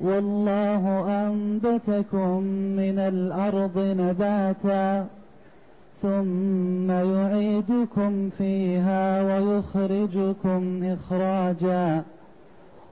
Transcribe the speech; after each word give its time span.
والله 0.00 1.04
أنبتكم 1.08 2.42
من 2.76 2.98
الأرض 2.98 3.78
نباتا 3.78 5.06
ثم 6.02 6.90
يعيدكم 6.90 8.30
فيها 8.30 9.22
ويخرجكم 9.22 10.84
إخراجا 10.84 12.02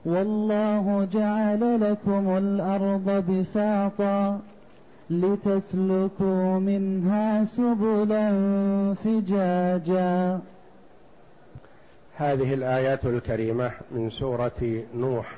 والله 0.05 1.09
جعل 1.13 1.81
لكم 1.91 2.37
الأرض 2.37 3.25
بساطا 3.31 4.41
لتسلكوا 5.11 6.59
منها 6.59 7.45
سبلا 7.45 8.31
فجاجا. 9.05 10.41
هذه 12.17 12.55
الآيات 12.55 13.05
الكريمة 13.05 13.71
من 13.91 14.11
سورة 14.11 14.83
نوح. 14.95 15.38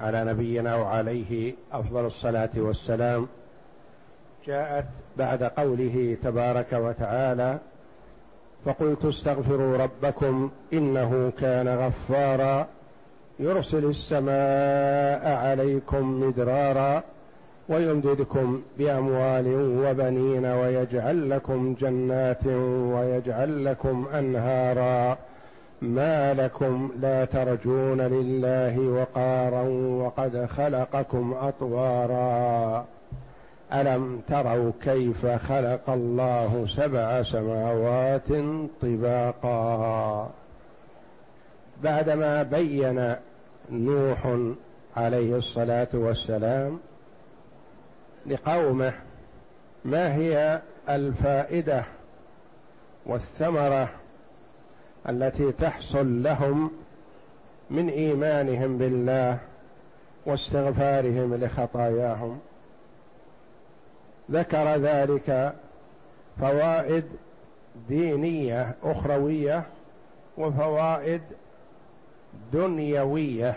على 0.00 0.24
نبينا 0.24 0.76
وعليه 0.76 1.54
أفضل 1.72 2.06
الصلاة 2.06 2.50
والسلام 2.56 3.26
جاءت 4.46 4.84
بعد 5.16 5.42
قوله 5.42 6.16
تبارك 6.22 6.72
وتعالى 6.72 7.58
فقلت 8.64 9.04
استغفروا 9.04 9.76
ربكم 9.76 10.50
إنه 10.72 11.32
كان 11.38 11.68
غفارا 11.68 12.66
يرسل 13.38 13.84
السماء 13.84 15.28
عليكم 15.28 16.20
مدرارا 16.20 17.02
ويمددكم 17.68 18.62
بأموال 18.78 19.46
وبنين 19.84 20.46
ويجعل 20.46 21.30
لكم 21.30 21.74
جنات 21.80 22.46
ويجعل 22.46 23.64
لكم 23.64 24.06
أنهارا. 24.14 25.18
ما 25.82 26.34
لكم 26.34 26.92
لا 27.00 27.24
ترجون 27.24 28.00
لله 28.00 28.80
وقارا 28.80 29.62
وقد 30.02 30.46
خلقكم 30.46 31.34
أطوارا. 31.34 32.86
ألم 33.72 34.20
تروا 34.28 34.72
كيف 34.82 35.26
خلق 35.26 35.90
الله 35.90 36.66
سبع 36.66 37.22
سماوات 37.22 38.28
طباقا؟ 38.82 40.30
بعدما 41.82 42.42
بين 42.42 43.14
نوح 43.70 44.38
عليه 44.96 45.36
الصلاة 45.36 45.88
والسلام 45.94 46.78
لقومه 48.26 48.92
ما 49.84 50.14
هي 50.14 50.60
الفائدة 50.88 51.84
والثمرة 53.06 53.88
التي 55.08 55.52
تحصل 55.52 56.22
لهم 56.22 56.70
من 57.70 57.88
إيمانهم 57.88 58.78
بالله 58.78 59.38
واستغفارهم 60.26 61.34
لخطاياهم. 61.34 62.38
ذكر 64.30 64.76
ذلك 64.76 65.54
فوائد 66.40 67.04
دينية 67.88 68.74
أخروية 68.82 69.62
وفوائد 70.38 71.22
دنيوية. 72.52 73.54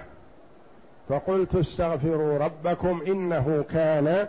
فقلت 1.10 1.56
استغفروا 1.56 2.38
ربكم 2.38 3.02
إنه 3.08 3.66
كان 3.70 4.28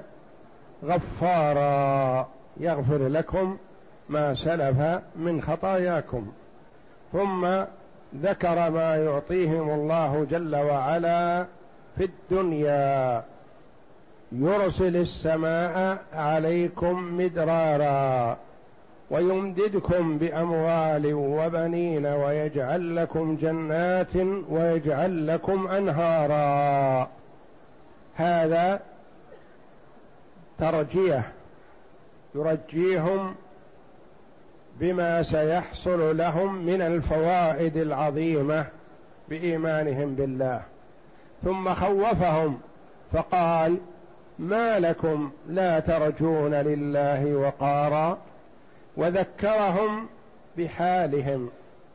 غفارا. 0.84 2.28
يغفر 2.56 3.08
لكم 3.08 3.58
ما 4.08 4.34
سلف 4.34 5.02
من 5.16 5.42
خطاياكم. 5.42 6.32
ثم 7.12 7.64
ذكر 8.16 8.70
ما 8.70 8.96
يعطيهم 8.96 9.70
الله 9.70 10.26
جل 10.30 10.56
وعلا 10.56 11.46
في 11.96 12.04
الدنيا. 12.04 13.22
يرسل 14.32 14.96
السماء 14.96 16.02
عليكم 16.14 17.18
مدرارا 17.18 18.36
ويمددكم 19.10 20.18
بأموال 20.18 21.14
وبنين 21.14 22.06
ويجعل 22.06 22.96
لكم 22.96 23.36
جنات 23.36 24.16
ويجعل 24.48 25.26
لكم 25.26 25.68
أنهارا. 25.68 27.08
هذا 28.14 28.80
ترجيه 30.58 31.22
يرجيهم 32.34 33.34
بما 34.80 35.22
سيحصل 35.22 36.16
لهم 36.16 36.54
من 36.54 36.82
الفوائد 36.82 37.76
العظيمة 37.76 38.66
بإيمانهم 39.28 40.14
بالله. 40.14 40.62
ثم 41.44 41.74
خوفهم 41.74 42.60
فقال 43.12 43.78
ما 44.38 44.78
لكم 44.78 45.30
لا 45.48 45.80
ترجون 45.80 46.54
لله 46.54 47.34
وقارا؟ 47.34 48.18
وذكرهم 48.96 50.06
بحالهم 50.58 51.50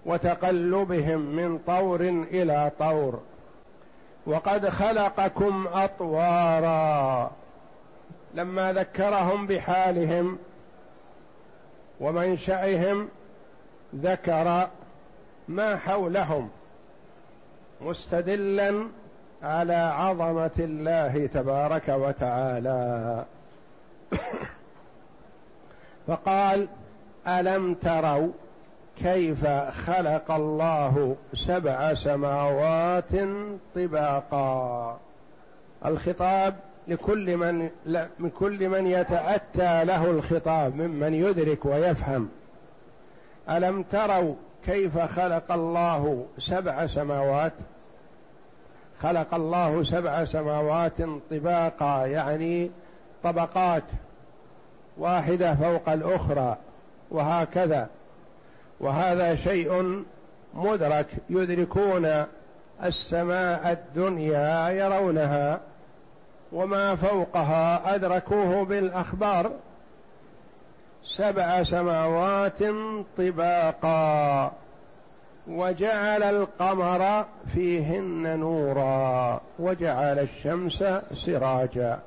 وتقلبهم 0.05 1.19
من 1.19 1.57
طور 1.57 2.01
إلى 2.31 2.71
طور. 2.79 3.19
وقد 4.27 4.69
خلقكم 4.69 5.67
أطوارا. 5.73 7.31
لما 8.35 8.73
ذكرهم 8.73 9.47
بحالهم 9.47 10.37
ومنشأهم 11.99 13.09
ذكر 13.95 14.67
ما 15.47 15.77
حولهم 15.77 16.49
مستدلا 17.81 18.87
على 19.43 19.75
عظمة 19.75 20.51
الله 20.59 21.29
تبارك 21.33 21.89
وتعالى. 21.89 23.25
فقال 26.07 26.67
ألم 27.27 27.73
تروا 27.73 28.31
كيف 28.97 29.47
خلق 29.87 30.31
الله 30.31 31.15
سبع 31.33 31.93
سماوات 31.93 33.11
طباقا؟ 33.75 34.99
الخطاب 35.85 36.55
لكل 36.87 37.37
من 37.37 37.69
من 38.19 38.29
كل 38.29 38.69
من 38.69 38.87
يتأتى 38.87 39.85
له 39.85 40.05
الخطاب 40.05 40.75
ممن 40.75 41.13
يدرك 41.13 41.65
ويفهم. 41.65 42.29
ألم 43.49 43.83
تروا 43.83 44.35
كيف 44.65 44.97
خلق 44.97 45.51
الله 45.51 46.25
سبع 46.37 46.87
سماوات؟ 46.87 47.53
خلق 49.01 49.33
الله 49.33 49.83
سبع 49.83 50.25
سماوات 50.25 51.01
طباقا 51.31 52.05
يعني 52.05 52.71
طبقات 53.23 53.83
واحدة 54.97 55.55
فوق 55.55 55.89
الأخرى 55.89 56.57
وهكذا. 57.11 57.89
وهذا 58.79 59.35
شيء 59.35 60.03
مدرك 60.53 61.07
يدركون 61.29 62.25
السماء 62.83 63.71
الدنيا 63.71 64.69
يرونها. 64.69 65.59
وما 66.51 66.95
فوقها 66.95 67.95
أدركوه 67.95 68.65
بالأخبار 68.65 69.51
سبع 71.03 71.63
سماوات 71.63 72.63
طباقا 73.17 74.51
وجعل 75.47 76.23
القمر 76.23 77.25
فيهن 77.53 78.39
نورا 78.39 79.41
وجعل 79.59 80.19
الشمس 80.19 80.83
سراجا. 81.25 81.99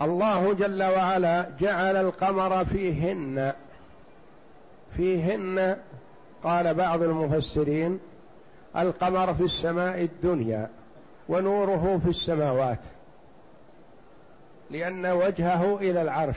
الله 0.00 0.52
جل 0.52 0.82
وعلا 0.82 1.46
جعل 1.60 1.96
القمر 1.96 2.64
فيهن 2.64 3.52
فيهن 4.96 5.76
قال 6.44 6.74
بعض 6.74 7.02
المفسرين 7.02 8.00
القمر 8.76 9.34
في 9.34 9.42
السماء 9.42 10.00
الدنيا. 10.02 10.68
ونوره 11.28 12.00
في 12.04 12.10
السماوات 12.10 12.78
لأن 14.70 15.06
وجهه 15.06 15.76
إلى 15.76 16.02
العرش 16.02 16.36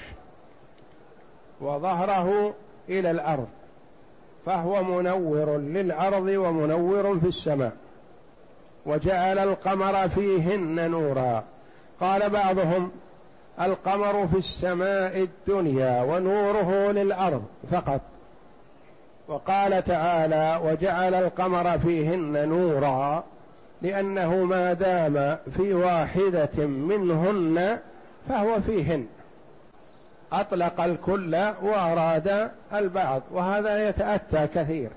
وظهره 1.62 2.54
إلى 2.90 3.12
الأرض 3.12 3.48
فهو 4.46 4.84
منور 4.84 5.58
للأرض 5.58 6.28
ومنور 6.28 7.20
في 7.20 7.28
السماء 7.28 7.72
وجعل 8.86 9.40
القمر 9.40 10.10
فيهن 10.10 10.92
نورا. 10.92 11.44
قال 12.00 12.30
بعضهم 12.30 12.92
القمر 13.62 14.28
في 14.28 14.38
السماء 14.38 15.18
الدنيا 15.18 16.02
ونوره 16.02 16.92
للأرض 16.92 17.44
فقط. 17.72 18.02
وقال 19.28 19.84
تعالى 19.84 20.60
وجعل 20.64 21.14
القمر 21.14 21.80
فيهن 21.80 22.50
نورا. 22.50 23.24
لأنه 23.82 24.44
ما 24.44 24.74
دام 24.74 25.38
في 25.58 25.74
واحدة 25.74 26.68
منهن 26.68 27.80
فهو 28.30 28.62
فيهن. 28.62 29.08
أطلق 30.34 30.82
الكل 30.82 31.36
وأراد 31.62 32.52
البعض 32.74 33.22
وهذا 33.32 33.90
يتأتى 33.90 34.48
كثير. 34.48 34.90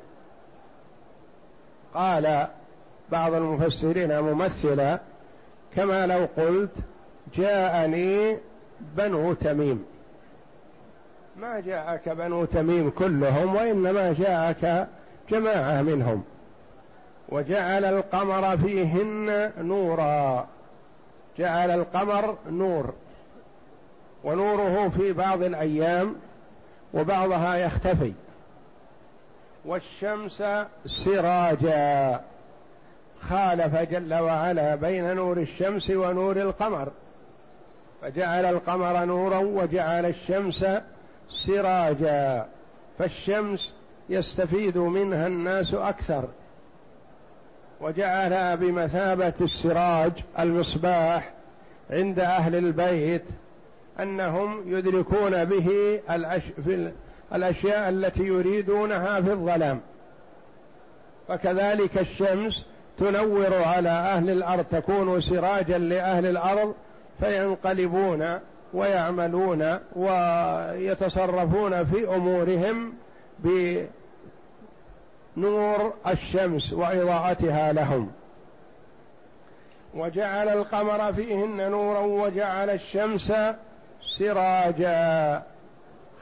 قال 1.94 2.46
بعض 3.12 3.34
المفسرين 3.34 4.20
ممثلا 4.20 4.98
كما 5.76 6.06
لو 6.06 6.28
قلت 6.36 6.74
جاءني 7.34 8.38
بنو 8.96 9.32
تميم. 9.32 9.84
ما 11.36 11.60
جاءك 11.60 12.08
بنو 12.08 12.44
تميم 12.44 12.90
كلهم 12.90 13.56
وإنما 13.56 14.12
جاءك 14.12 14.88
جماعة 15.30 15.82
منهم. 15.82 16.24
وجعل 17.30 17.84
القمر 17.84 18.56
فيهن 18.56 19.52
نورا. 19.58 20.46
جعل 21.38 21.70
القمر 21.70 22.36
نور. 22.50 22.94
ونوره 24.24 24.88
في 24.88 25.12
بعض 25.12 25.42
الأيام 25.42 26.16
وبعضها 26.94 27.54
يختفي. 27.54 28.12
والشمس 29.64 30.42
سراجا. 30.86 32.20
خالف 33.28 33.76
جل 33.76 34.14
وعلا 34.14 34.74
بين 34.74 35.16
نور 35.16 35.38
الشمس 35.38 35.90
ونور 35.90 36.36
القمر. 36.36 36.88
فجعل 38.02 38.44
القمر 38.44 39.04
نورا 39.04 39.38
وجعل 39.38 40.06
الشمس 40.06 40.66
سراجا. 41.46 42.46
فالشمس 42.98 43.72
يستفيد 44.08 44.78
منها 44.78 45.26
الناس 45.26 45.74
أكثر. 45.74 46.28
وجعلها 47.80 48.54
بمثابة 48.54 49.32
السراج 49.40 50.12
المصباح 50.38 51.30
عند 51.90 52.18
أهل 52.20 52.54
البيت 52.54 53.24
أنهم 54.00 54.76
يدركون 54.78 55.44
به 55.44 56.00
الأش... 56.10 56.42
في 56.64 56.92
الأشياء 57.34 57.88
التي 57.88 58.22
يريدونها 58.22 59.20
في 59.20 59.32
الظلام. 59.32 59.80
فكذلك 61.28 61.98
الشمس 61.98 62.66
تنور 62.98 63.54
على 63.54 63.88
أهل 63.88 64.30
الأرض 64.30 64.64
تكون 64.64 65.20
سراجا 65.20 65.78
لأهل 65.78 66.26
الأرض 66.26 66.74
فينقلبون 67.20 68.38
ويعملون 68.74 69.78
ويتصرفون 69.96 71.84
في 71.84 72.08
أمورهم 72.08 72.92
بنور 75.36 75.92
الشمس 76.06 76.72
وإضاءتها 76.72 77.72
لهم. 77.72 78.10
وجعل 79.94 80.48
القمر 80.48 81.12
فيهن 81.12 81.70
نورا 81.70 82.00
وجعل 82.00 82.70
الشمس 82.70 83.32
سراجا. 84.18 85.42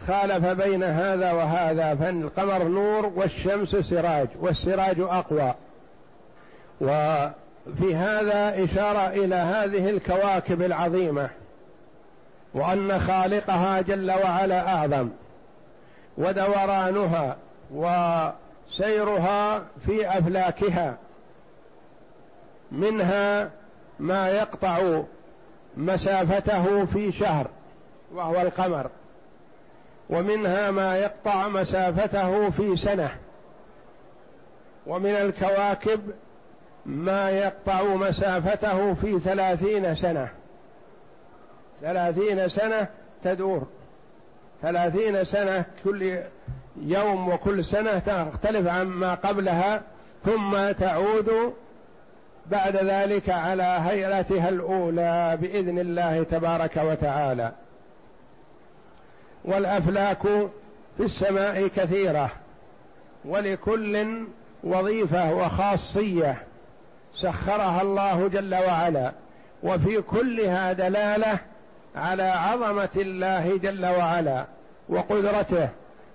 خالف 0.07 0.47
بين 0.47 0.85
هذا 0.85 1.33
وهذا 1.33 1.95
فالقمر 1.95 2.63
نور 2.65 3.07
والشمس 3.17 3.77
سراج 3.77 4.29
والسراج 4.41 5.01
أقوى. 5.01 5.55
وفي 6.81 7.95
هذا 7.95 8.65
إشارة 8.65 9.07
إلى 9.09 9.35
هذه 9.35 9.91
الكواكب 9.91 10.63
العظيمة 10.63 11.31
وأن 12.55 12.99
خالقها 12.99 13.81
جل 13.81 14.11
وعلا 14.11 14.75
أعظم 14.75 15.09
ودورانها 16.19 17.37
وسيرها 18.69 19.65
في 19.87 20.09
أفلاكها 20.19 20.97
منها 22.73 23.51
ما 23.99 24.29
يقطع 24.29 25.03
مسافته 25.77 26.85
في 26.85 27.13
شهر 27.13 27.51
وهو 28.15 28.41
القمر 28.41 28.91
ومنها 30.11 30.71
ما 30.71 30.97
يقطع 30.97 31.49
مسافته 31.49 32.51
في 32.51 32.77
سنة 32.77 33.11
ومن 34.87 35.11
الكواكب 35.11 36.01
ما 36.87 37.31
يقطع 37.31 37.83
مسافته 37.83 38.95
في 38.95 39.21
ثلاثين 39.21 39.95
سنة. 39.95 40.29
ثلاثين 41.81 42.49
سنة 42.49 42.89
تدور 43.25 43.67
ثلاثين 44.63 45.25
سنة 45.25 45.65
كل 45.85 46.19
يوم 46.83 47.29
وكل 47.29 47.65
سنة 47.65 47.99
تختلف 47.99 48.69
عما 48.69 49.15
قبلها 49.15 49.83
ثم 50.25 50.73
تعود 50.73 51.55
بعد 52.47 52.77
ذلك 52.77 53.31
على 53.31 53.63
هيئتها 53.63 54.49
الأولى 54.49 55.39
بإذن 55.41 55.79
الله 55.79 56.23
تبارك 56.23 56.77
وتعالى. 56.77 57.53
والأفلاك 59.45 60.23
في 60.97 61.05
السماء 61.05 61.67
كثيرة 61.67 62.31
ولكل 63.25 64.25
وظيفة 64.65 65.35
وخاصية 65.35 66.43
سخرها 67.15 67.83
الله 67.83 68.29
جل 68.29 68.55
وعلا 68.55 69.13
وفي 69.63 70.03
كلها 70.03 70.73
دلالة 70.73 71.39
على 71.97 72.23
عظمة 72.23 72.89
الله 72.97 73.57
جل 73.63 73.87
وعلا 73.87 74.45
وقدرته 74.89 75.69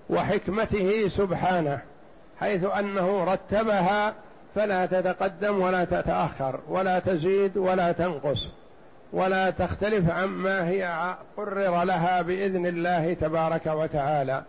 وحكمته 0.09 1.07
سبحانه 1.07 1.79
حيث 2.39 2.63
أنه 2.63 3.23
رتبها 3.23 4.13
فلا 4.55 4.85
تتقدم 4.85 5.61
ولا 5.61 5.83
تتأخر 5.83 6.59
ولا 6.69 7.00
تزيد 7.00 7.57
ولا 7.57 7.91
تنقص 7.91 8.50
ولا 9.13 9.50
تختلف 9.50 10.09
عما 10.09 10.67
هي 10.67 11.15
قرر 11.38 11.83
لها 11.83 12.21
بإذن 12.21 12.65
الله 12.65 13.13
تبارك 13.13 13.65
وتعالى. 13.65 14.44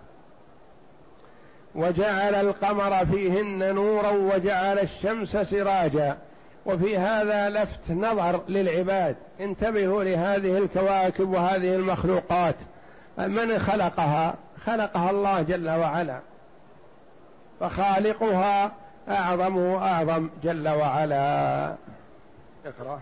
وجعل 1.75 2.35
القمر 2.35 3.07
فيهن 3.07 3.75
نورا 3.75 4.11
وجعل 4.11 4.79
الشمس 4.79 5.37
سراجا. 5.37 6.17
وفي 6.67 6.99
هذا 6.99 7.49
لفت 7.49 7.91
نظر 7.91 8.43
للعباد 8.49 9.17
انتبهوا 9.41 10.05
لهذه 10.05 10.59
الكواكب 10.59 11.31
وهذه 11.31 11.75
المخلوقات 11.75 12.55
من 13.19 13.59
خلقها؟ 13.59 14.35
خلقها 14.67 15.11
الله 15.11 15.43
جل 15.43 15.71
وعلا. 15.71 16.19
فخالقها 17.61 18.73
أعظم 19.09 19.57
واعظم 19.57 20.29
جل 20.45 20.69
وعلا. 20.69 21.75
اقرأ. 22.67 23.01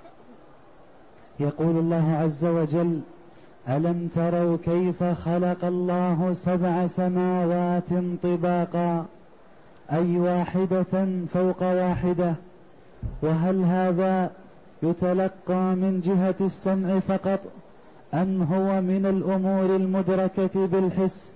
يقول 1.40 1.76
الله 1.78 2.16
عز 2.22 2.44
وجل 2.44 3.00
ألم 3.68 4.08
تروا 4.14 4.56
كيف 4.64 5.04
خلق 5.04 5.64
الله 5.64 6.34
سبع 6.34 6.86
سماوات 6.86 7.90
طباقا؟ 8.22 9.06
أي 9.92 10.18
واحدة 10.18 11.08
فوق 11.34 11.62
واحدة؟ 11.62 12.34
وهل 13.22 13.64
هذا 13.64 14.30
يتلقى 14.82 15.62
من 15.76 16.00
جهة 16.00 16.46
السمع 16.46 16.98
فقط 16.98 17.40
أم 18.14 18.42
هو 18.42 18.80
من 18.80 19.06
الأمور 19.06 19.76
المدركة 19.76 20.66
بالحس؟ 20.66 21.31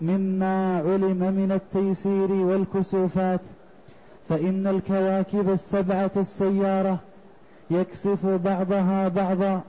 مما 0.00 0.76
علم 0.78 1.18
من 1.18 1.52
التيسير 1.52 2.32
والكسوفات 2.32 3.40
فإن 4.28 4.66
الكواكب 4.66 5.50
السبعة 5.50 6.10
السيارة 6.16 6.98
يكسف 7.70 8.26
بعضها 8.26 9.08
بعضا 9.08 9.60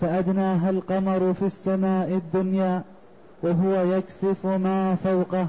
فأدناها 0.00 0.70
القمر 0.70 1.34
في 1.34 1.44
السماء 1.46 2.08
الدنيا 2.08 2.82
وهو 3.42 3.92
يكسف 3.96 4.46
ما 4.46 4.94
فوقه 4.94 5.46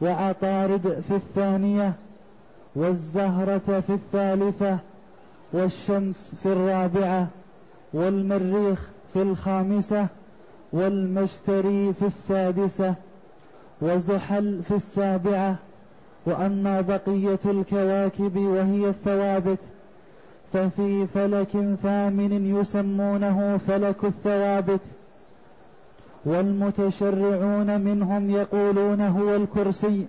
وعطارد 0.00 1.02
في 1.08 1.14
الثانية 1.16 1.92
والزهرة 2.76 3.80
في 3.86 3.90
الثالثة 3.92 4.78
والشمس 5.52 6.32
في 6.42 6.52
الرابعة 6.52 7.26
والمريخ 7.92 8.88
في 9.12 9.22
الخامسة 9.22 10.06
والمشتري 10.72 11.92
في 11.92 12.06
السادسة 12.06 12.94
وزحل 13.80 14.62
في 14.68 14.74
السابعة 14.74 15.56
وأما 16.26 16.80
بقية 16.80 17.38
الكواكب 17.44 18.36
وهي 18.36 18.88
الثوابت 18.88 19.58
ففي 20.52 21.06
فلك 21.06 21.76
ثامن 21.82 22.56
يسمونه 22.60 23.60
فلك 23.68 24.04
الثوابت. 24.04 24.80
والمتشرعون 26.24 27.80
منهم 27.80 28.30
يقولون 28.30 29.00
هو 29.00 29.36
الكرسي 29.36 30.06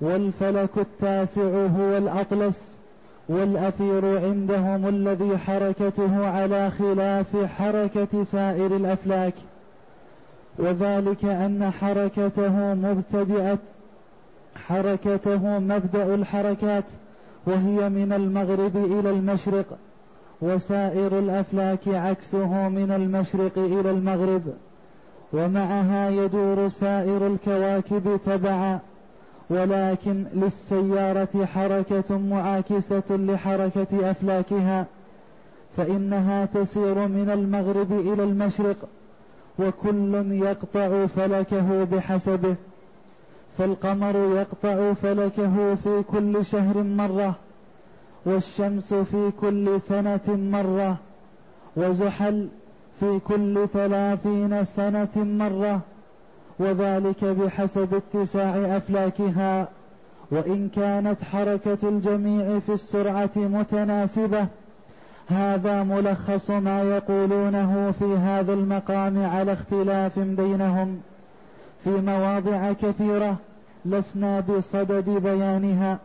والفلك 0.00 0.78
التاسع 0.78 1.66
هو 1.66 1.96
الأطلس 1.98 2.76
والأثير 3.28 4.18
عندهم 4.24 4.88
الذي 4.88 5.38
حركته 5.38 6.26
على 6.26 6.70
خلاف 6.70 7.36
حركة 7.36 8.22
سائر 8.22 8.76
الأفلاك. 8.76 9.34
وذلك 10.58 11.24
أن 11.24 11.70
حركته 11.80 12.74
مبتدئة 12.74 13.58
حركته 14.68 15.58
مبدأ 15.58 16.14
الحركات 16.14 16.84
وهي 17.46 17.88
من 17.88 18.12
المغرب 18.12 18.76
إلى 18.76 19.10
المشرق 19.10 19.78
وسائر 20.40 21.18
الأفلاك 21.18 21.88
عكسه 21.88 22.68
من 22.68 22.92
المشرق 22.92 23.58
إلى 23.58 23.90
المغرب 23.90 24.42
ومعها 25.32 26.10
يدور 26.10 26.68
سائر 26.68 27.26
الكواكب 27.26 28.20
تبعا 28.26 28.78
ولكن 29.50 30.24
للسيارة 30.34 31.44
حركة 31.44 32.18
معاكسة 32.18 33.02
لحركة 33.10 34.10
أفلاكها 34.10 34.86
فإنها 35.76 36.44
تسير 36.44 37.08
من 37.08 37.30
المغرب 37.30 37.92
إلى 37.92 38.22
المشرق. 38.22 38.76
وكل 39.58 40.32
يقطع 40.32 41.06
فلكه 41.06 41.84
بحسبه 41.84 42.54
فالقمر 43.58 44.16
يقطع 44.16 44.92
فلكه 44.92 45.74
في 45.74 46.02
كل 46.12 46.44
شهر 46.44 46.82
مرة 46.82 47.34
والشمس 48.26 48.94
في 48.94 49.30
كل 49.40 49.80
سنة 49.80 50.28
مرة 50.28 50.96
وزحل 51.76 52.48
في 53.00 53.20
كل 53.28 53.68
ثلاثين 53.72 54.64
سنة 54.64 55.16
مرة 55.16 55.80
وذلك 56.58 57.24
بحسب 57.24 57.94
اتساع 57.94 58.76
أفلاكها 58.76 59.68
وإن 60.30 60.68
كانت 60.68 61.22
حركة 61.22 61.78
الجميع 61.82 62.58
في 62.58 62.72
السرعة 62.72 63.30
متناسبة. 63.36 64.46
هذا 65.28 65.82
ملخص 65.82 66.50
ما 66.50 66.82
يقولونه 66.82 67.90
في 67.98 68.04
هذا 68.04 68.52
المقام 68.52 69.24
على 69.24 69.52
اختلاف 69.52 70.18
بينهم. 70.18 71.00
في 71.84 71.90
مواضع 71.90 72.72
كثيرة 72.72 73.36
لسنا 73.84 74.40
بصدد 74.40 75.10
بيانها 75.10 75.98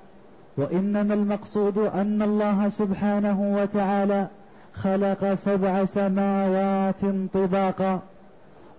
وإنما 0.58 1.14
المقصود 1.14 1.78
أن 1.78 2.22
الله 2.22 2.70
سبحانه 2.70 3.58
وتعالى 3.62 4.28
خلق 4.74 5.34
سبع 5.34 5.86
سماوات 5.86 7.02
طباقا 7.34 8.00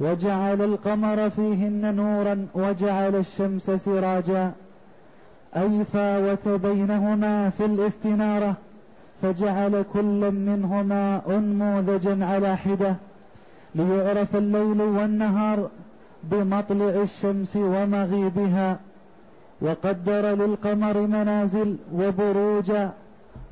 وجعل 0.00 0.62
القمر 0.62 1.30
فيهن 1.30 1.94
نورا 1.94 2.46
وجعل 2.54 3.16
الشمس 3.16 3.70
سراجا. 3.70 4.52
أي 5.56 5.84
فاوت 5.84 6.48
بينهما 6.48 7.50
في 7.50 7.64
الاستنارة 7.64 8.54
فجعل 9.22 9.84
كل 9.92 10.30
منهما 10.30 11.20
أنموذجا 11.28 12.26
على 12.26 12.56
حدة 12.56 12.94
ليعرف 13.74 14.36
الليل 14.36 14.82
والنهار 14.82 15.68
بمطلع 16.24 17.02
الشمس 17.02 17.56
ومغيبها 17.56 18.78
وقدر 19.60 20.34
للقمر 20.34 21.00
منازل 21.00 21.76
وبروجا 21.94 22.90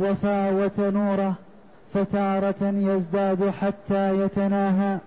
وفاوت 0.00 0.80
نوره 0.80 1.34
فتارة 1.94 2.62
يزداد 2.62 3.50
حتى 3.50 4.20
يتناهى 4.24 4.98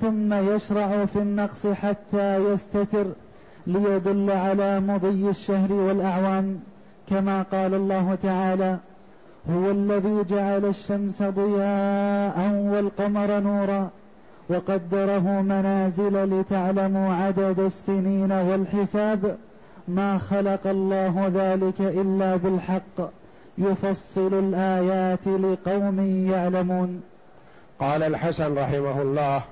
ثم 0.00 0.34
يشرع 0.34 1.04
في 1.04 1.18
النقص 1.18 1.66
حتى 1.66 2.36
يستتر 2.36 3.06
ليدل 3.66 4.30
على 4.30 4.80
مضي 4.80 5.28
الشهر 5.30 5.72
والأعوام 5.72 6.60
كما 7.10 7.42
قال 7.42 7.74
الله 7.74 8.18
تعالى 8.22 8.78
هو 9.50 9.70
الذي 9.70 10.24
جعل 10.24 10.64
الشمس 10.64 11.22
ضياء 11.22 12.50
والقمر 12.72 13.40
نورا 13.40 13.90
وقدره 14.48 15.40
منازل 15.42 16.40
لتعلموا 16.40 17.14
عدد 17.14 17.58
السنين 17.58 18.32
والحساب. 18.32 19.36
ما 19.88 20.18
خلق 20.18 20.66
الله 20.66 21.32
ذلك 21.34 21.80
إلا 21.80 22.36
بالحق. 22.36 23.10
يفصل 23.58 24.34
الآيات 24.34 25.26
لقوم 25.26 26.26
يعلمون. 26.30 27.02
قال 27.80 28.02
الحسن 28.02 28.58
رحمه 28.58 29.02
الله 29.02 29.42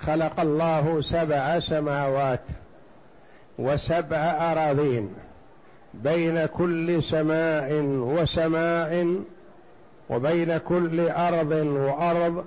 خلق 0.00 0.40
الله 0.40 1.00
سبع 1.00 1.58
سماوات 1.58 2.40
وسبع 3.58 4.16
أراضين. 4.16 5.08
بين 5.94 6.46
كل 6.46 7.02
سماء 7.02 7.72
وسماء 7.82 9.22
وبين 10.10 10.58
كل 10.58 11.08
أرض 11.08 11.52
وأرض 11.52 12.44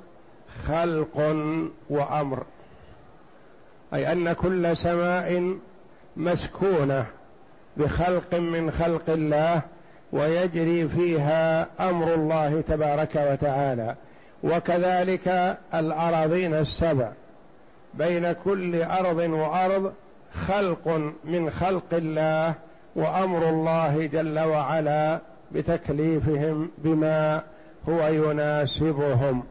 خلق 0.68 1.36
وأمر. 1.90 2.44
أي 3.94 4.12
أن 4.12 4.34
كل 4.34 4.78
سماء 4.78 5.58
مسكونة 6.18 7.06
بخلق 7.78 8.36
من 8.36 8.72
خلق 8.72 9.10
الله 9.10 9.62
ويجري 10.12 10.88
فيها 10.88 11.68
أمر 11.90 12.14
الله 12.14 12.62
تبارك 12.62 13.16
وتعالى. 13.32 13.96
وكذلك 14.44 15.58
الأراضين 15.74 16.54
السبع. 16.54 17.12
بين 17.94 18.32
كل 18.32 18.84
أرض 18.84 19.18
وأرض 19.18 19.94
خلق 20.48 21.14
من 21.24 21.50
خلق 21.50 21.94
الله 21.94 22.54
وأمر 22.96 23.50
الله 23.50 24.06
جل 24.06 24.40
وعلا 24.40 25.20
بتكليفهم 25.52 26.70
بما 26.78 27.42
هو 27.90 28.08
يناسبهم. 28.08 29.44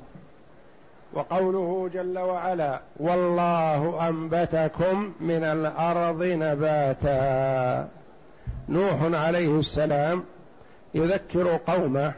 وقوله 1.12 1.90
جل 1.94 2.18
وعلا 2.18 2.80
والله 2.96 4.08
أنبتكم 4.08 5.12
من 5.20 5.44
الأرض 5.44 6.22
نباتا. 6.22 7.88
نوح 8.68 9.20
عليه 9.24 9.58
السلام 9.58 10.24
يذكر 10.94 11.56
قومه 11.66 12.12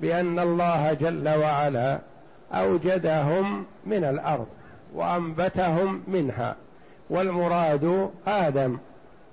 بأن 0.00 0.38
الله 0.38 0.92
جل 0.92 1.28
وعلا 1.28 1.98
أوجدهم 2.52 3.64
من 3.86 4.04
الأرض 4.04 4.46
وأنبتهم 4.94 6.02
منها. 6.08 6.56
والمراد 7.10 8.10
آدم. 8.26 8.78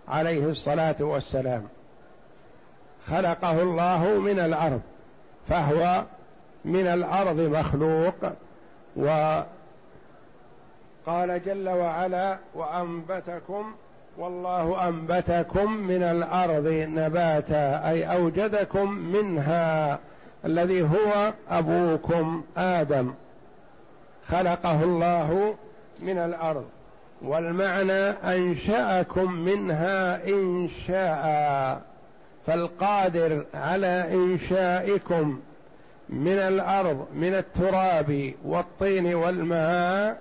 عليه 0.07 0.45
الصلاة 0.45 0.95
والسلام. 0.99 1.63
خلقه 3.07 3.61
الله 3.61 4.19
من 4.19 4.39
الأرض 4.39 4.81
فهو 5.49 6.03
من 6.65 6.87
الأرض 6.87 7.39
مخلوق 7.39 8.15
وقال 8.95 9.45
جل 11.45 11.69
وعلا 11.69 12.37
وأنبتكم 12.55 13.73
والله 14.17 14.87
أنبتكم 14.87 15.73
من 15.73 16.03
الأرض 16.03 16.67
نباتا 16.67 17.89
أي 17.89 18.05
أوجدكم 18.17 18.89
منها 18.91 19.99
الذي 20.45 20.83
هو 20.83 21.33
أبوكم 21.49 22.43
آدم. 22.57 23.13
خلقه 24.27 24.83
الله 24.83 25.55
من 25.99 26.17
الأرض. 26.17 26.65
والمعنى 27.23 28.09
أنشأكم 28.09 29.31
منها 29.31 30.27
إنشاء 30.27 31.81
فالقادر 32.47 33.45
على 33.53 34.07
إنشائكم 34.13 35.39
من 36.09 36.37
الأرض 36.37 37.07
من 37.13 37.33
التراب 37.33 38.33
والطين 38.45 39.15
والماء 39.15 40.17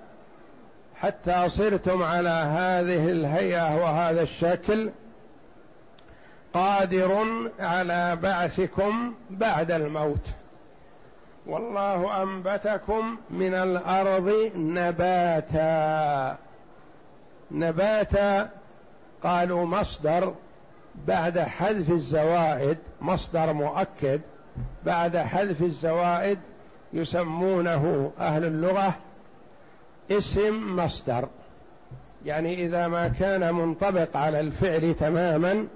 حتى 0.97 1.49
صرتم 1.49 2.03
على 2.03 2.29
هذه 2.29 3.11
الهيئة 3.11 3.77
وهذا 3.77 4.23
الشكل 4.23 4.91
قادر 6.55 7.27
على 7.61 8.19
بعثكم 8.23 9.15
بعد 9.31 9.71
الموت. 9.71 10.27
والله 11.47 12.23
أنبتكم 12.23 13.17
من 13.31 13.55
الأرض 13.55 14.51
نباتا. 14.57 16.37
نباتا 17.53 18.49
قالوا 19.23 19.65
مصدر 19.67 20.35
بعد 21.07 21.39
حذف 21.39 21.91
الزوائد 21.91 22.79
مصدر 23.01 23.53
مؤكد 23.53 24.21
بعد 24.87 25.17
حذف 25.17 25.63
الزوائد 25.63 26.39
يسمونه 26.93 28.13
أهل 28.21 28.45
اللغة 28.45 28.95
اسم 30.11 30.77
مصدر. 30.77 31.29
يعني 32.25 32.67
إذا 32.67 32.89
ما 32.89 33.09
كان 33.09 33.55
منطبق 33.55 34.17
على 34.17 34.41
الفعل 34.41 34.95
تماما 35.01 35.67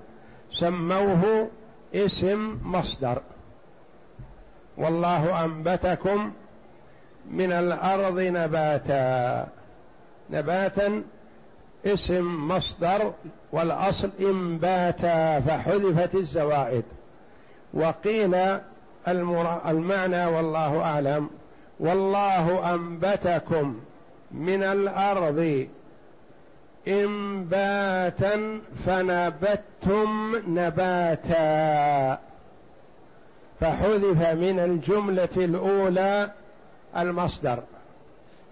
سموه 0.53 1.49
اسم 1.95 2.59
مصدر. 2.65 3.23
والله 4.77 5.45
أنبتكم 5.45 6.33
من 7.31 7.53
الأرض 7.53 8.21
نباتا. 8.21 9.49
نباتا 10.31 11.03
اسم 11.87 12.49
مصدر 12.49 13.13
والأصل 13.53 14.11
انباتا 14.21 15.41
فحذفت 15.41 16.15
الزوائد. 16.15 16.85
وقيل 17.75 18.37
المعنى 19.67 20.27
والله 20.27 20.83
أعلم. 20.83 21.31
والله 21.81 22.75
أنبتكم 22.75 23.81
من 24.31 24.63
الأرض 24.63 25.67
انباتا 26.89 28.61
فنبتتم 28.87 30.43
نباتا. 30.49 32.19
فحذف 33.61 34.33
من 34.33 34.59
الجملة 34.59 35.29
الأولى 35.37 36.31
المصدر 36.97 37.59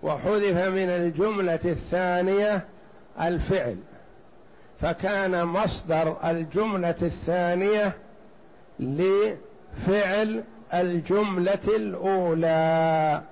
وحذف 0.02 0.68
من 0.68 0.88
الجملة 0.88 1.58
الثانية 1.64 2.64
الفعل. 3.20 3.76
فكان 4.80 5.44
مصدر 5.44 6.16
الجملة 6.24 6.94
الثانية 7.02 7.96
لفعل 8.80 10.44
الجملة 10.74 11.58
الأولى. 11.68 13.22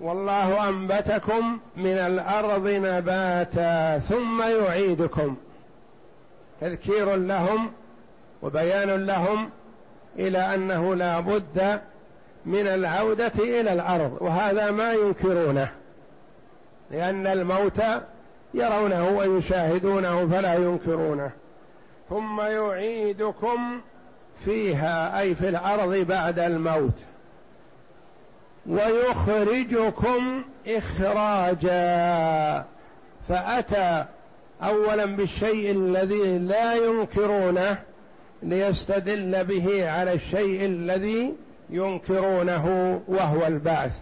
والله 0.00 0.68
أنبتكم 0.68 1.58
من 1.76 1.98
الأرض 1.98 2.68
نباتا 2.68 3.98
ثم 3.98 4.42
يعيدكم. 4.42 5.36
تذكير 6.60 7.16
لهم 7.16 7.72
وبيان 8.42 9.06
لهم 9.06 9.50
إلى 10.18 10.54
أنه 10.54 10.94
لا 10.94 11.20
بد 11.20 11.80
من 12.46 12.66
العودة 12.66 13.32
إلى 13.38 13.72
الأرض 13.72 14.16
وهذا 14.20 14.70
ما 14.70 14.92
ينكرونه 14.92 15.68
لأن 16.90 17.26
الموت 17.26 17.80
يرونه 18.54 19.08
ويشاهدونه 19.08 20.28
فلا 20.28 20.54
ينكرونه. 20.54 21.30
ثم 22.10 22.40
يعيدكم 22.40 23.80
فيها 24.44 25.20
أي 25.20 25.34
في 25.34 25.48
الأرض 25.48 25.94
بعد 25.94 26.38
الموت. 26.38 26.98
ويخرجكم 28.66 30.42
إخراجا. 30.66 32.64
فأتى 33.28 34.04
اولا 34.62 35.04
بالشيء 35.04 35.70
الذي 35.70 36.38
لا 36.38 36.74
ينكرونه 36.74 37.78
ليستدل 38.42 39.44
به 39.44 39.90
على 39.90 40.12
الشيء 40.12 40.64
الذي 40.64 41.34
ينكرونه 41.70 43.00
وهو 43.08 43.46
البعث. 43.46 43.92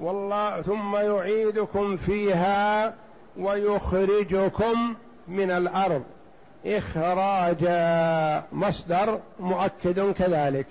والله 0.00 0.62
ثم 0.62 0.96
يعيدكم 0.96 1.96
فيها 1.96 2.94
ويخرجكم 3.36 4.94
من 5.28 5.50
الأرض. 5.50 6.02
اخراجا 6.66 8.42
مصدر 8.52 9.20
مؤكد 9.40 10.12
كذلك. 10.12 10.66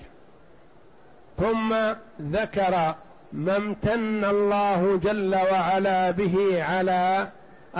ثم 1.40 1.76
ذكر 2.22 2.96
ما 3.34 3.58
امتن 3.58 4.26
الله 4.26 4.98
جل 5.04 5.36
وعلا 5.36 6.12
به 6.12 6.64
على 6.64 7.28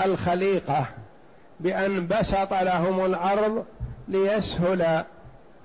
الخليقة 0.04 0.86
بأن 1.60 2.06
بسط 2.06 2.52
لهم 2.52 3.04
الأرض 3.04 3.64
ليسهل 4.08 5.04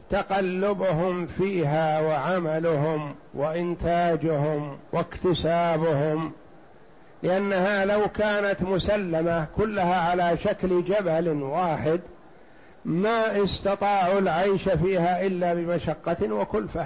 تقلبهم 0.09 1.25
فيها 1.25 2.01
وعملهم 2.01 3.15
وإنتاجهم 3.33 4.77
واكتسابهم. 4.93 6.31
لأنها 7.23 7.85
لو 7.85 8.07
كانت 8.07 8.61
مسلمة 8.61 9.47
كلها 9.57 9.95
على 10.09 10.37
شكل 10.37 10.83
جبل 10.83 11.27
واحد 11.29 11.99
ما 12.85 13.43
استطاعوا 13.43 14.19
العيش 14.19 14.69
فيها 14.69 15.21
إلا 15.25 15.53
بمشقة 15.53 16.33
وكلفة. 16.33 16.85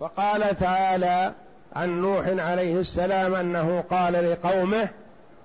فقال 0.00 0.56
تعالى 0.56 1.32
عن 1.72 2.00
نوح 2.00 2.26
عليه 2.26 2.80
السلام 2.80 3.34
أنه 3.34 3.84
قال 3.90 4.12
لقومه 4.12 4.88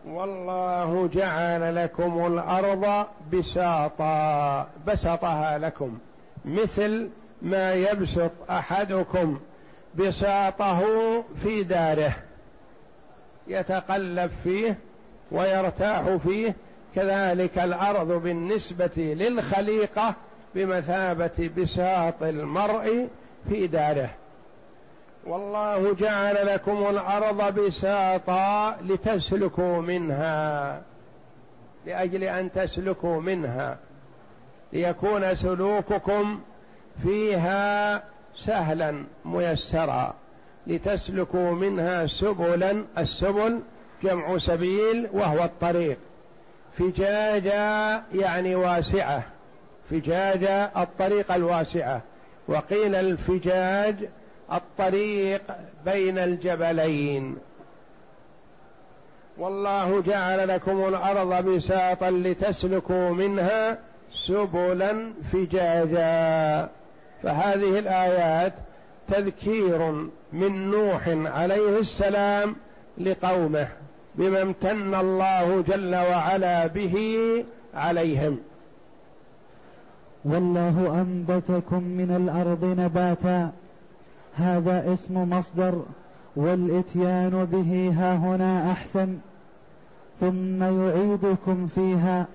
والله 0.08 1.10
جعل 1.14 1.76
لكم 1.76 2.28
الأرض 2.28 3.06
بساطا 3.34 4.68
بسطها 4.88 5.58
لكم 5.58 5.98
مثل 6.46 7.10
ما 7.42 7.74
يبسط 7.74 8.32
أحدكم 8.50 9.40
بساطه 9.96 10.84
في 11.44 11.64
داره. 11.64 12.16
يتقلب 13.48 14.32
فيه 14.44 14.78
ويرتاح 15.32 16.16
فيه 16.16 16.56
كذلك 16.96 17.58
الأرض 17.58 18.12
بالنسبة 18.12 18.92
للخليقة 18.98 20.14
بمثابة 20.56 21.50
بساط 21.58 22.24
المرء 22.24 23.08
في 23.50 23.68
داره. 23.68 24.10
والله 25.28 25.94
جعل 25.94 26.48
لكم 26.48 26.88
الأرض 26.90 27.60
بساطا 27.60 28.78
لتسلكوا 28.82 29.82
منها 29.82 30.82
لأجل 31.86 32.24
أن 32.24 32.52
تسلكوا 32.52 33.22
منها 33.22 33.78
ليكون 34.74 35.36
سلوككم 35.36 36.42
فيها 37.04 38.04
سهلا 38.46 39.04
ميسرا. 39.26 40.14
لتسلكوا 40.68 41.52
منها 41.52 42.06
سبلا 42.06 42.84
السبل 42.98 43.60
جمع 44.04 44.38
سبيل 44.38 45.08
وهو 45.14 45.44
الطريق. 45.44 45.98
فجاجا 46.78 48.04
يعني 48.14 48.56
واسعة. 48.56 49.24
فجاجا 49.90 50.72
الطريق 50.78 51.32
الواسعة. 51.32 52.02
وقيل 52.48 52.96
الفجاج 52.96 53.96
الطريق 54.54 55.42
بين 55.86 56.18
الجبلين. 56.18 57.38
والله 59.38 60.02
جعل 60.02 60.48
لكم 60.48 60.88
الأرض 60.88 61.46
بساطا 61.46 62.12
لتسلكوا 62.12 63.10
منها 63.10 63.78
سبلا 64.28 65.14
فجاجا. 65.34 66.70
فهذه 67.24 67.80
الآيات 67.80 68.54
تذكير 69.08 69.92
من 70.34 70.72
نوح 70.72 71.08
عليه 71.08 71.80
السلام 71.80 72.56
لقومه 72.98 73.68
بما 74.16 74.42
امتن 74.42 74.96
الله 74.96 75.62
جل 75.62 75.96
وعلا 75.96 76.68
به 76.68 76.96
عليهم. 77.76 78.38
والله 80.26 81.02
أنبتكم 81.02 81.84
من 81.84 82.12
الأرض 82.12 82.66
نباتا. 82.80 83.52
هذا 84.38 84.94
اسم 84.94 85.30
مصدر 85.30 85.82
والإتيان 86.36 87.46
به 87.52 87.94
ها 87.98 88.16
هنا 88.16 88.72
أحسن. 88.72 89.18
ثم 90.20 90.64
يعيدكم 90.64 91.68
فيها 91.76 92.28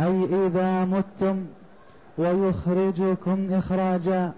أي 0.00 0.24
إذا 0.46 0.84
متم 0.84 1.46
ويخرجكم 2.18 3.52
إخراجا. 3.52 4.32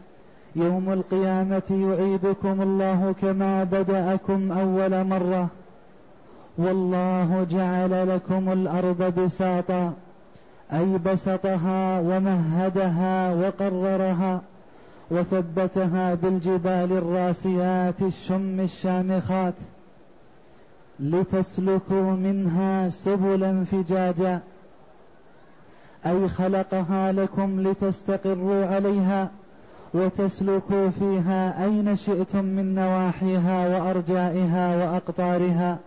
يوم 0.57 0.93
القيامة 0.93 1.63
يعيدكم 1.71 2.63
الله 2.63 3.15
كما 3.21 3.65
بدأكم 3.65 4.53
أول 4.53 5.05
مرة. 5.05 5.49
والله 6.59 7.47
جعل 7.51 8.09
لكم 8.09 8.53
الأرض 8.53 9.03
بساطا 9.21 9.93
أي 10.73 10.99
بسطها 10.99 12.01
ومهدها 12.01 13.35
وقررها 13.35 14.41
وثبتها 15.11 16.15
بالجبال 16.15 16.93
الراسيات 16.93 18.03
الشم 18.03 18.61
الشامخات 18.61 19.55
لتسلكوا 21.01 22.11
منها 22.13 22.89
سبلا 22.89 23.65
فجاجا 23.65 24.41
أي 26.07 26.29
خلقها 26.29 27.13
لكم 27.13 27.61
لتستقروا 27.61 28.67
عليها 28.67 29.31
وتسلكوا 29.95 30.91
فيها 30.91 31.65
أين 31.65 31.97
شئتم 31.97 32.45
من 32.45 32.75
نواحيها 32.75 33.69
وأرجائها 33.69 34.77
وأقطارها 34.77 35.79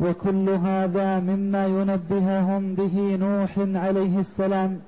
وكل 0.00 0.48
هذا 0.48 1.20
مما 1.20 1.66
ينبههم 1.66 2.74
به 2.74 3.16
نوح 3.16 3.58
عليه 3.58 4.20
السلام 4.20 4.78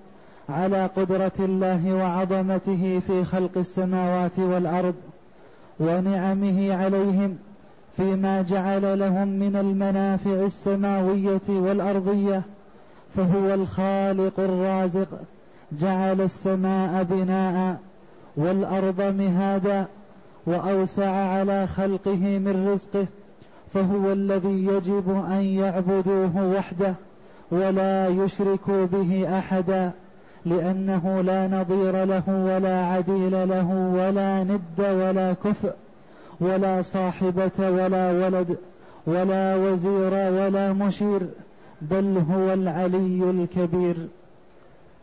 على 0.48 0.86
قدرة 0.86 1.32
الله 1.38 1.94
وعظمته 1.94 3.00
في 3.06 3.24
خلق 3.24 3.50
السماوات 3.56 4.38
والأرض 4.38 4.94
ونعمه 5.80 6.74
عليهم 6.74 7.38
فيما 7.96 8.42
جعل 8.42 8.98
لهم 8.98 9.28
من 9.28 9.56
المنافع 9.56 10.30
السماوية 10.30 11.48
والأرضية 11.48 12.42
فهو 13.16 13.54
الخالق 13.54 14.40
الرازق 14.40 15.08
جعل 15.72 16.20
السماء 16.20 17.02
بناء 17.04 17.76
والأرض 18.36 19.00
مهادا 19.00 19.86
وأوسع 20.46 21.10
على 21.10 21.66
خلقه 21.66 22.38
من 22.38 22.68
رزقه 22.72 23.06
فهو 23.74 24.12
الذي 24.12 24.66
يجب 24.66 25.24
أن 25.30 25.42
يعبدوه 25.42 26.56
وحده 26.56 26.94
ولا 27.50 28.08
يشركوا 28.08 28.86
به 28.86 29.38
أحدا 29.38 29.90
لأنه 30.46 31.20
لا 31.20 31.48
نظير 31.48 32.04
له 32.04 32.22
ولا 32.28 32.86
عديل 32.86 33.48
له 33.48 33.92
ولا 33.94 34.44
ند 34.44 34.80
ولا 34.80 35.32
كفء 35.32 35.74
ولا 36.40 36.82
صاحبة 36.82 37.50
ولا 37.58 38.10
ولد 38.10 38.56
ولا 39.06 39.56
وزير 39.56 40.12
ولا 40.12 40.72
مشير 40.72 41.20
بل 41.82 42.22
هو 42.30 42.52
العلي 42.52 43.30
الكبير. 43.30 43.96